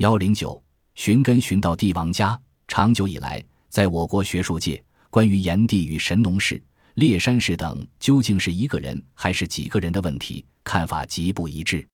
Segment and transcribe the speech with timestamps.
[0.00, 0.58] 幺零九，
[0.94, 2.40] 寻根寻到帝王家。
[2.66, 6.58] 长久以来，在我国学术界，关于炎帝与神农氏、
[6.94, 11.86] 烈山氏等究竟是一个人还是几个人的问题，看法极不一致。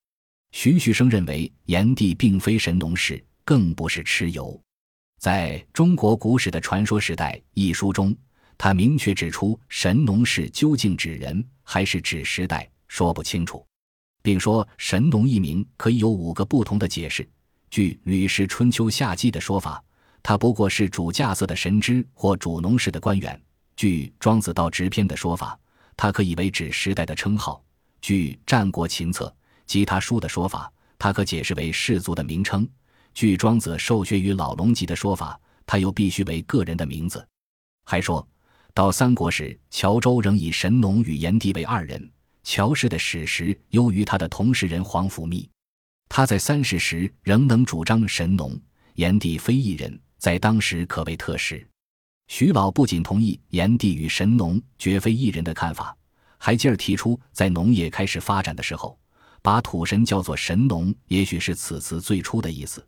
[0.52, 4.56] 徐旭生认为，炎帝并非神农氏，更不是蚩尤。
[5.18, 8.16] 在中国古史的传说时代一书中，
[8.56, 13.66] 他明确指出，神农氏究竟指人还是指时代，说不清楚，
[14.22, 17.28] 并说神农一名可以有五个不同的解释。
[17.70, 19.82] 据《吕氏春秋夏季》的说法，
[20.22, 23.34] 他不过是主稼色的神之或主农氏的官员；
[23.76, 25.58] 据《庄子道直篇》的说法，
[25.96, 27.62] 他可以为指时代的称号；
[28.00, 29.26] 据《战国秦策》
[29.66, 32.66] 及他书的说法，他可解释为氏族的名称。
[33.12, 37.26] 据庄子受学于老龙集的说法，他又必须为个人的名字。
[37.84, 38.26] 还说
[38.74, 42.10] 到三国时，乔州仍以神农与炎帝为二人。
[42.44, 45.48] 乔氏的史实优于他的同时人皇甫谧。
[46.16, 48.58] 他在三世时仍能主张神农、
[48.94, 51.62] 炎帝非一人，在当时可谓特使。
[52.28, 55.94] 徐老不仅同意炎帝与神农绝非一人的看法，
[56.38, 58.98] 还进而提出，在农业开始发展的时候，
[59.42, 62.82] 把土神叫做神农，也许是此词最初的意思。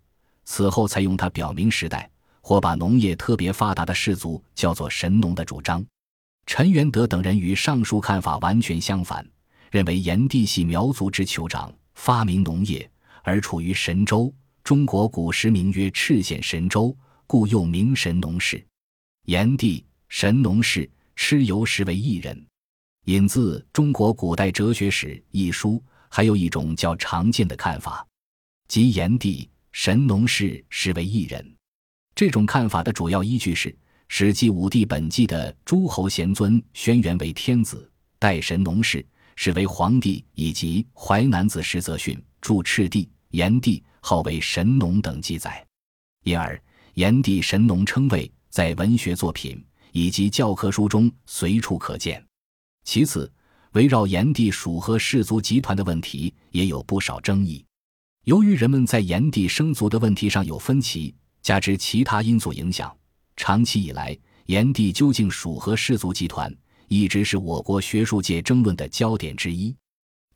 [0.47, 5.85] 此后才用它表明时代，或把农业特别发达的氏族叫做神农的主张。
[6.47, 9.23] 陈元德等人与上述看法完全相反，
[9.71, 12.91] 认为炎帝系苗族之酋长，发明农业，
[13.29, 14.35] 而处于神州。
[14.65, 18.65] 中国古时名曰赤县神州，故又名神农氏。
[19.27, 22.47] 炎帝、神农氏、蚩尤实为一人。
[23.05, 28.07] 引自《中国古代哲学史》一书，还有一种较常见的看法，
[28.67, 29.49] 即炎帝。
[29.71, 31.55] 神农氏实为一人，
[32.15, 33.71] 这种看法的主要依据是
[34.09, 39.07] 《史记·武帝本纪》的诸侯贤尊轩辕为天子，代神农氏
[39.37, 45.65] 是为皇帝，以及《淮南子·石则训》注赤帝、炎帝号为神农等记载。
[46.25, 46.61] 因而，
[46.95, 52.25] 炎帝、神农称谓在文学作品以及教科书中随处可见。
[52.85, 53.31] 其次，
[53.73, 57.65] 围绕炎帝属何氏族集团的问题也有不少争议。
[58.25, 62.95] 由于人们在炎帝生卒的问题上有分歧，加之其他因素影响，
[63.37, 66.55] 长期以来，炎帝究竟属何氏族集团，
[66.89, 69.75] 一直是我国学术界争论的焦点之一。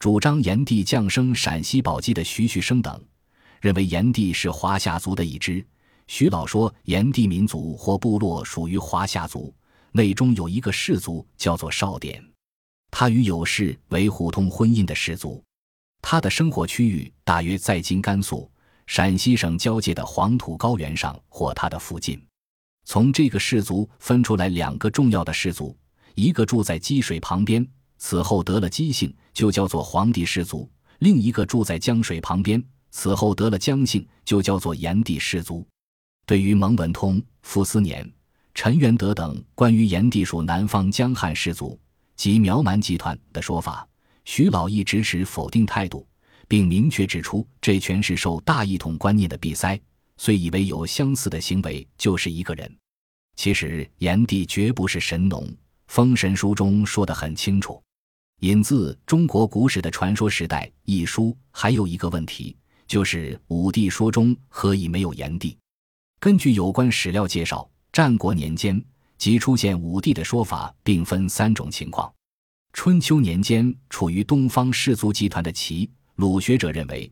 [0.02, 3.00] 主张炎帝降生陕西宝鸡的徐旭升等，
[3.60, 5.64] 认为炎帝是华夏族的一支。
[6.08, 9.54] 徐老说，炎帝民族或部落属于华夏族，
[9.92, 12.20] 内中有一个氏族叫做少典，
[12.90, 15.40] 他与有氏为互通婚姻的氏族。
[16.00, 18.50] 他的生活区域大约在今甘肃、
[18.88, 22.20] 陕西省交界的黄土高原上或它的附近。
[22.84, 25.78] 从这个氏族分出来两个重要的氏族，
[26.16, 27.64] 一个住在积水旁边，
[28.04, 30.68] 此后得了姬姓，就叫做黄帝氏族；
[30.98, 35.64] 另一个住在江水旁边，此后得了姜姓，就叫做炎帝氏族。
[36.26, 38.12] 对于蒙文通、傅斯年、
[38.54, 41.78] 陈元德等关于炎帝属南方江汉氏族
[42.16, 43.88] 及苗蛮集团的说法。
[44.24, 46.04] 徐老一直持否定态度，
[46.48, 49.80] 并明确指出，这全是受大一统观念的闭塞。
[50.16, 52.76] 虽以为有相似的行为就是一个人，
[53.36, 55.46] 其实炎帝绝不是神农。
[55.86, 57.80] 《封神书》中说得很清楚。
[58.42, 62.56] 引自《中国古史的传说时代》一书，还有一个问题，
[62.88, 65.56] 就是武帝说中何以没有炎帝？
[66.18, 68.84] 根据有关史料介绍，战国年间
[69.16, 72.12] 即出现武帝的说法，并分三种情况。
[72.72, 77.08] 春秋年间，处于东方氏族集团的齐鲁学者认为，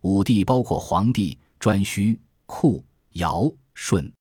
[0.00, 4.12] 武帝包括黄帝、颛顼、库、尧、舜。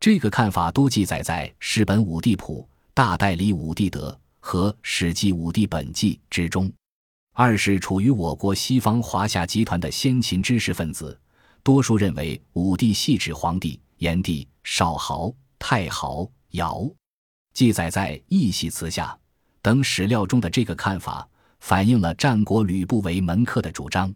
[0.00, 4.10] 这个看法多记载在《世本武帝谱》《大代理武帝德》
[4.40, 6.72] 和《史记武帝本纪》之中。
[7.32, 11.18] 二是处于我国西方华夏集团的先秦知识分子，
[11.62, 16.90] 多数认为武帝系指黄帝、炎帝、少昊、太昊、尧。
[17.54, 19.06] 记载在《易系辞下》。
[19.62, 21.28] 等史料中的这个看法，
[21.60, 24.12] 反映了战国吕不韦门客的主张。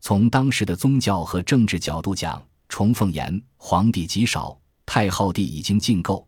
[0.00, 6.26] 从当时的宗教和政治角度讲，崇奉炎皇帝极少，太昊帝已经尽够。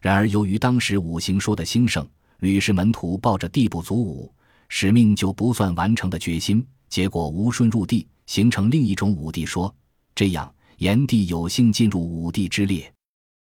[0.00, 4.32] 然而，由于当时五行说的兴盛，吕氏门徒抱着地不足武，
[4.68, 9.74] 使命就不算完成的决心，结果无顺入地，形成另一种武帝说。
[10.14, 12.92] 这样，炎帝有幸进入武帝之列。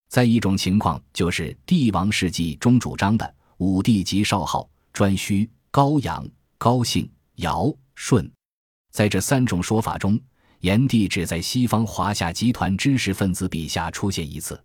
[0.09, 3.35] 再一种情况，就是《帝王世纪》中主张的。
[3.57, 8.29] 武帝即少昊、颛顼、高阳、高兴、尧、舜，
[8.91, 10.19] 在这三种说法中，
[10.59, 14.61] 炎帝只在西方华夏集团知识分子笔下出现一次。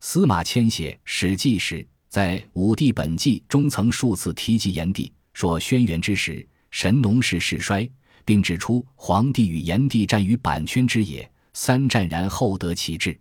[0.00, 7.90] 司马迁写《史记》时，在《武帝本纪》中曾数次提及炎帝，说轩辕之时，神农氏世衰，
[8.22, 13.18] 并指出黄帝与炎帝战于阪圈之野，三战然后得其志。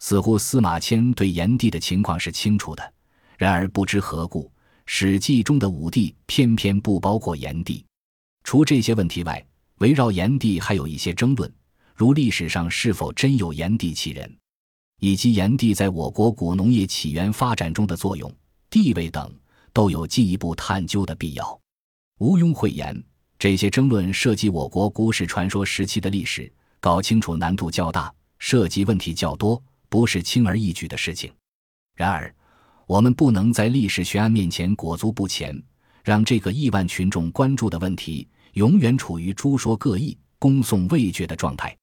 [0.00, 2.92] 似乎司马迁对炎帝的情况是清楚的，
[3.38, 4.46] 然而不知何故，
[4.84, 7.84] 《史记》中的武帝偏偏不包括炎帝。
[8.42, 9.46] 除这些问题外，
[9.78, 11.48] 围绕炎帝还有一些争论，
[11.94, 14.36] 如历史上是否真有炎帝其人，
[15.00, 18.32] 以及炎帝在我国古农业起源发展中的作用、
[18.70, 19.32] 地位等，
[19.72, 21.60] 都有进一步探究的必要。
[22.18, 23.02] 毋庸讳言，
[23.38, 26.50] 这些争论涉及我国古史传说时期的历史，
[26.80, 29.62] 搞清楚难度较大，涉及问题较多。
[29.90, 31.32] 不是轻而易举的事情。
[31.94, 32.34] 然而，
[32.84, 35.56] 我们不能在历史悬案面前裹足不前，
[36.02, 41.76] 让这个亿万群众关注的问题永远处于诸说各异、恭送未决的状态。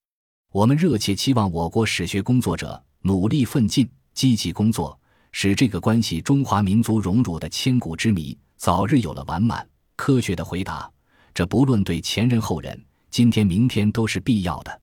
[0.52, 4.98] 我们热切期望我国史学工作者努力奋进、积极工作，
[5.32, 10.90] 使这个关系中华民族荣辱的千古之谜早日有了完满、科学的回答。
[11.34, 14.82] 这不论对前人后人，今天明天都是必要的。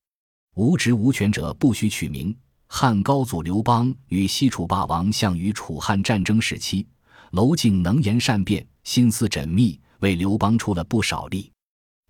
[0.56, 2.37] 无职无权者不许取名。
[2.70, 6.87] 汉高祖刘邦与西楚霸王项羽楚汉战争时期，
[7.31, 11.50] 娄敬能言善辩，心思缜密，为刘邦出了不少力。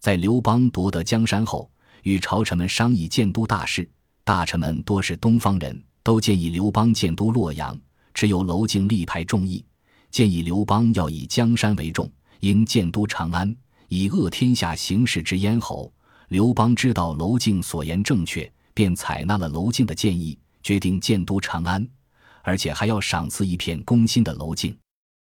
[0.00, 1.70] 在刘邦夺得江山后，
[2.02, 3.88] 与朝臣们商议建都大事，
[4.24, 7.78] 大臣们多是东方人，都建议刘邦建都洛阳。
[8.14, 9.62] 只有娄敬力排众议，
[10.10, 12.10] 建议刘邦要以江山为重，
[12.40, 13.54] 应建都长安，
[13.88, 15.92] 以扼天下形势之咽喉。
[16.28, 20.38] 刘邦知道娄敬所言正确，便采纳了娄敬的建议。
[20.62, 21.86] 决定建都长安，
[22.42, 24.74] 而且还要赏赐一片攻心的娄敬。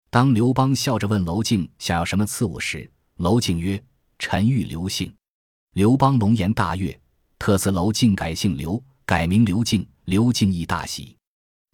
[0.10, 3.84] 当刘邦笑着问娄敬想要什么赐物时，娄敬曰
[4.18, 5.14] ：“臣欲刘姓。”
[5.76, 6.98] 刘邦龙颜大悦，
[7.38, 9.86] 特赐娄敬改姓刘，改名刘敬。
[10.10, 11.16] 刘敬义大喜。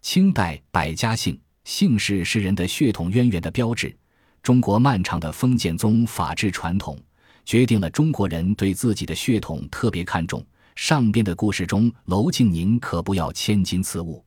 [0.02, 3.96] 清代百家姓，姓氏是人的血统渊源的标志。
[4.42, 7.02] 中国漫长的封建宗法制传统，
[7.46, 10.46] 决定了中国人对自己的血统特别看重。
[10.74, 14.22] 上边的故事中，娄敬宁可不要千金赐物，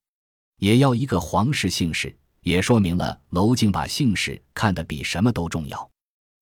[0.57, 2.11] 也要一个皇室姓氏，
[2.41, 5.87] 也说明了娄敬把姓氏看得比什么都重要。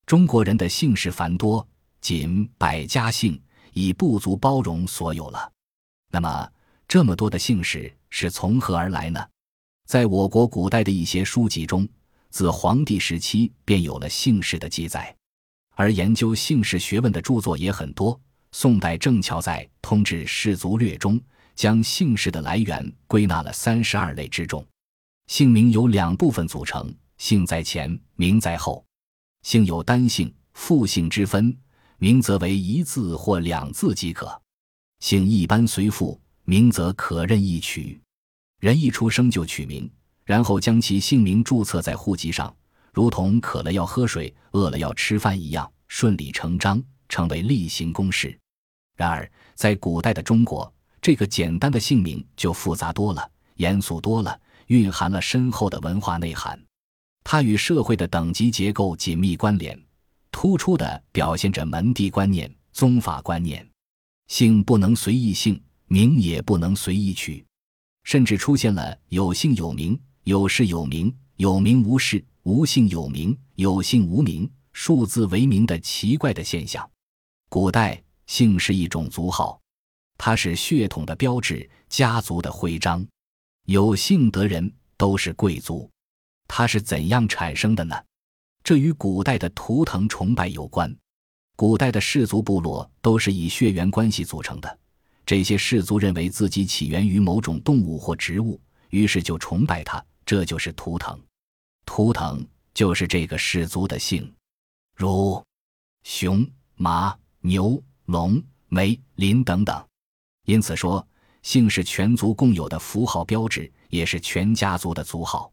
[0.06, 1.68] 中国人的姓氏繁多，
[2.00, 3.38] 仅百家姓
[3.74, 5.52] 已不足包容所有了。
[6.10, 6.50] 那么，
[6.88, 9.28] 这么多的姓氏是从何而来呢？
[9.86, 11.88] 在我国古代的一些书籍中，
[12.30, 15.13] 自黄帝时期便有了姓氏的记载，
[15.75, 18.18] 而研究姓氏学问的著作也很多。
[18.54, 21.19] 宋代郑巧在《通志氏族略》中，
[21.56, 24.66] 将姓氏的来源归纳了三十二类之众。
[25.28, 28.86] 姓名由两部分组成：姓在前，名在后。
[29.42, 31.56] 姓有单姓、复姓之分，
[31.98, 34.42] 名则为一字或两字即可。
[35.01, 38.01] 姓一般随父，名则可任意取。
[38.61, 39.88] 人一出生就取名，
[40.23, 42.55] 然后将其姓名注册在户籍上，
[42.94, 46.81] 如同渴了要喝水、饿了要吃饭一样，顺理成章。
[47.09, 48.38] 成为例行公事。
[48.97, 50.69] 然而，在古代的中国，
[51.01, 56.61] 这个简单的姓名就复杂多了，严肃多了，蕴含了深厚的文化内涵。
[57.23, 59.81] 它与社会的等级结构紧密关联，
[60.31, 63.65] 突出的表现着门第观念、宗法观念。
[64.27, 65.57] 姓不能随意姓，
[65.88, 67.45] 名也不能随意取，
[68.04, 76.89] 甚至出现了有姓有名、有氏有名、有名无氏、无姓有名、有姓无名、数字为名的奇怪的现象。
[77.50, 79.60] 古代姓是一种族号，
[80.18, 83.06] 它是血统的标志，家族的徽章。
[83.66, 85.90] 有姓的人都是贵族。
[86.47, 87.95] 它是怎样产生的呢？
[88.64, 90.94] 这与古代的图腾崇拜有关。
[91.56, 94.80] 古代的氏族部落都是以血缘关系组成的，
[95.28, 101.22] 这些氏族认为自己起源于某种动物或植物，于是就崇拜它，这就是图腾。
[101.86, 102.44] 图腾
[102.74, 104.34] 就是这个氏族的姓，
[104.96, 105.40] 如
[106.04, 106.44] 熊、
[106.74, 107.16] 马。
[107.42, 109.88] 牛、龙、梅、林等等，
[110.46, 111.07] 因此说，
[111.44, 115.50] 姓是全族共有的符号标志，也是全家族的族号。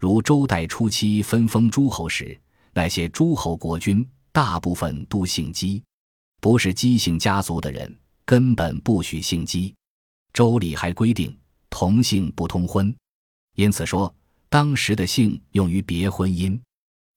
[0.00, 2.36] 如周代初期分封诸侯时，
[2.72, 5.84] 那些诸侯国君大部分都姓姬，
[6.40, 7.96] 不是姬姓家族的人
[8.28, 9.74] 根本不许姓姬。
[10.34, 11.34] 周礼还规定
[11.70, 12.94] 同姓不通婚，
[13.54, 14.14] 因此说
[14.50, 16.60] 当时的姓用于别婚姻。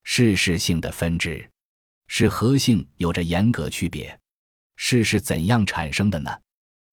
[0.05, 1.45] 氏氏姓的分支。
[2.07, 4.17] 是和姓有着严格区别，
[4.77, 6.31] 氏是怎样产生的呢？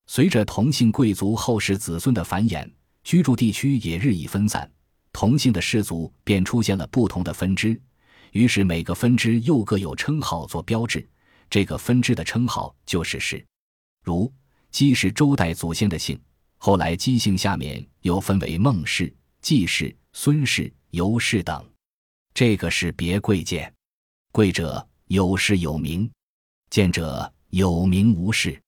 [0.09, 2.69] 随着同姓贵族后世子孙的繁衍，
[3.05, 4.69] 居住地区也日益分散，
[5.13, 7.81] 同姓的氏族便出现了不同的分支，
[8.33, 11.09] 于是每个分支又各有称号做标志，
[11.49, 13.45] 这个分支的称号就是氏。
[14.03, 14.33] 如
[14.71, 16.21] 姬是周代祖先的姓，
[16.57, 21.65] 后来姬姓下面又分为孟氏、季氏、孙氏、尤氏等，
[22.35, 23.73] 这个是别贵贱，
[24.33, 24.87] 贵者。
[25.09, 26.11] 有氏有名，
[26.69, 28.61] 贱者有名无氏。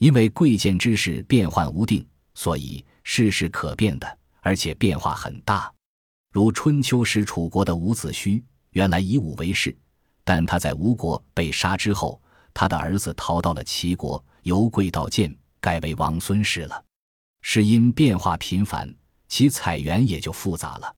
[0.00, 5.72] 因为贵贱之事变幻无定，所以事事可变的，而且变化很大。
[6.30, 8.42] 如春秋时楚国的伍子胥，
[8.72, 9.74] 原来以武为氏，
[10.24, 12.20] 但他在吴国被杀之后，
[12.52, 16.84] 他的儿子逃到了齐国，由贵到贱，改为王孙氏了。
[17.42, 18.92] 是因变化频繁，
[19.28, 20.94] 其采源也就复杂了。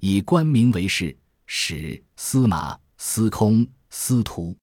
[0.00, 1.16] 以官名为氏，
[1.46, 4.54] 史、司马、司空、司徒；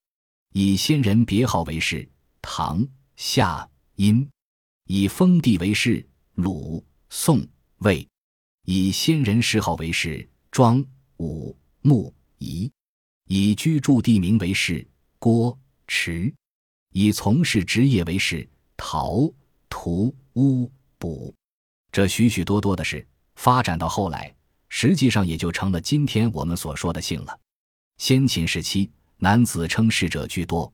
[0.53, 2.08] 以先人别号为氏，
[2.42, 4.27] 唐、夏、殷；
[4.86, 8.06] 以封地为氏，鲁、宋、魏；
[8.65, 10.86] 以先人谥号为氏，庄、
[11.18, 12.70] 武、穆、仪；
[13.27, 14.86] 以居住地名为氏，
[15.18, 16.32] 郭、池；
[16.93, 18.47] 以从事职业为氏，
[18.77, 19.29] 陶、
[19.69, 20.71] 涂、乌。
[20.97, 21.35] 卜，
[21.91, 24.33] 这许许多多的事，发展到后来，
[24.69, 27.38] 实际上也就成了今天我们所说的姓了。
[27.97, 30.71] 先秦时期，男子称氏者居多。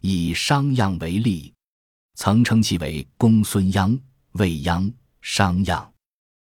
[0.00, 1.52] 以商鞅为例，
[2.14, 4.00] 曾称其为公孙鞅、
[4.32, 5.86] 卫鞅、商鞅。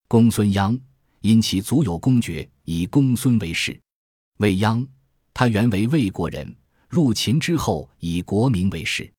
[0.10, 0.78] 公孙鞅
[1.22, 3.80] 因其足有公爵，以公孙为氏。
[4.40, 4.86] 卫鞅，
[5.34, 6.54] 他原为魏国人，
[6.92, 9.10] 入秦之后以国名为氏。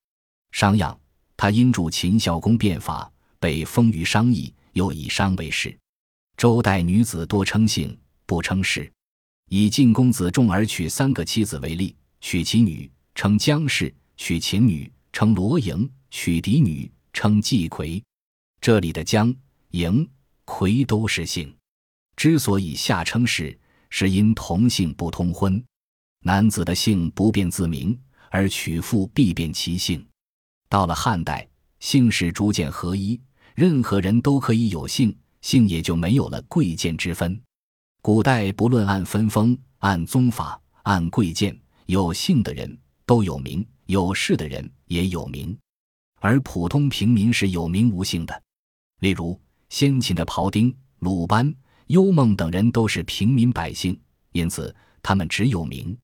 [0.50, 0.94] 商鞅，
[1.38, 3.10] 他因助秦孝公变法。
[3.40, 5.76] 被封于商邑，又以商为氏。
[6.36, 8.88] 周代女子多称姓，不称氏。
[9.50, 18.00] 以晋公子重而娶三个妻子为例，娶其女称姜氏，娶秦女称罗莹，娶嫡女称季葵。
[18.60, 19.34] 这里的姜、
[19.72, 20.08] 莹、
[20.44, 21.52] 葵都是姓。
[22.14, 23.58] 之所以下称氏，
[23.90, 25.60] 是因同姓不通婚。
[26.24, 27.98] 男子的姓不变自明，
[28.30, 30.04] 而娶妇必变其姓。
[30.68, 31.46] 到了汉代，
[31.80, 33.20] 姓氏逐渐合一。
[33.54, 37.38] 任何人都可以有姓，姓也就没有了贵贱之分。
[38.00, 45.56] 古代不论按分封、按宗法、按贵贱，有姓的人都有名，有势的人也有名。
[46.20, 48.42] 而普通平民是有名无姓的。
[49.00, 49.38] 例如
[49.68, 51.52] 先秦的庖丁、鲁班、
[51.88, 54.00] 幽梦等人都是平民百姓，
[54.30, 55.98] 因此他们只有名。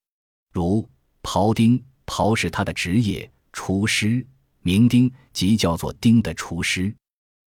[0.53, 0.89] 如
[1.23, 4.25] 庖丁，庖是他的职业，厨师；
[4.63, 6.95] 名丁即叫做丁的厨师。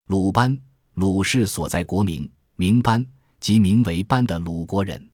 [0.08, 0.60] 鲁班，
[0.94, 3.06] 鲁氏所在国名，名班，
[3.40, 5.10] 即名为班的鲁国人。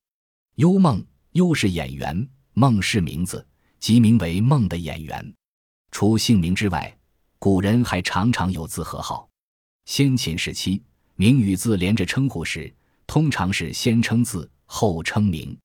[0.55, 3.45] 幽梦，幽是演员，梦是名字，
[3.79, 5.33] 即名为梦的演员。
[5.91, 6.97] 除姓名之外，
[7.39, 9.29] 古人还常常有字和号。
[9.85, 10.81] 先秦时期，
[11.15, 12.73] 名与字连着称呼时，
[13.05, 15.57] 通常是先称字后称名。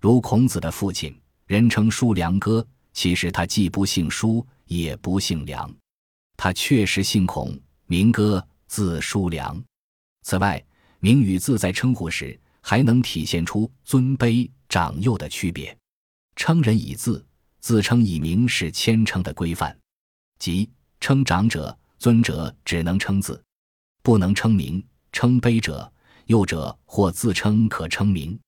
[0.00, 1.14] 如孔子的父亲，
[1.50, 5.68] 人称叔良哥，其实他既不姓叔，也不姓良，
[6.36, 8.46] 他确实姓孔，名哥。
[8.68, 9.60] 字叔良。
[10.22, 10.64] 此外，
[11.00, 15.76] 名与字在称呼时还能体现出尊卑长幼的区别。
[16.36, 17.26] 称人以字，
[17.58, 19.76] 自称以名是谦称的规范，
[20.38, 23.42] 即称长者、尊者只能称字，
[24.04, 24.80] 不能称名；
[25.10, 25.92] 称卑者、
[26.26, 28.38] 幼者或自称可称名。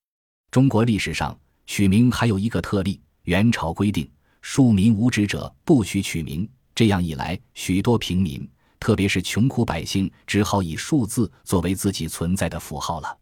[0.53, 6.49] 中国历史上取名还有一个特例：元朝规定，庶民无职者不许取名。
[6.75, 8.49] 这样一来，许多平民。
[8.81, 13.17] 特别是穷苦百姓，只好以数字作为自己存在的符号了。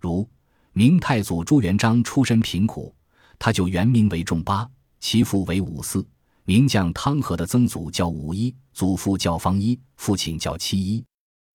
[0.00, 0.28] 如
[0.72, 2.92] 明太祖朱元璋出身贫苦，
[3.38, 6.04] 他就原名为仲八，其父为五四。
[6.44, 11.04] 名将汤和的曾祖叫五一，祖父叫方一，父亲叫七一，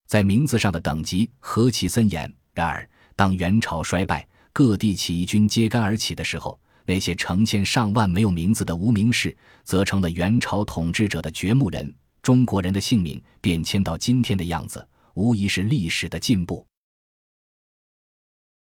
[0.07, 2.33] 在名字上的等级何其森严！
[2.53, 11.93] 然而，当元朝衰败，各地起义军揭竿而起的时候，那些成千上万没有名字的无名氏，则成了元朝统治者的掘墓人。
[12.22, 16.65] 中国人的姓名变迁到今天的样子，无疑是历史的进步。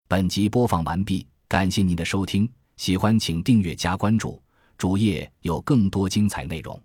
[0.08, 4.42] 本集播放完毕，感谢您的收听，喜欢请订阅加关注，
[4.78, 6.80] 主页有更多精彩内容。